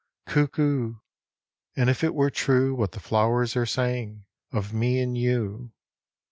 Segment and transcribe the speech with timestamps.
[0.25, 0.95] Cuckoo!
[1.75, 5.73] And if it were true What the flowers are saying Of me and you